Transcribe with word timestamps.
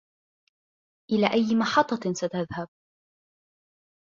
إلى 1.11 1.27
أي 1.33 1.55
محطة 1.55 2.13
ستذهب؟ 2.13 2.67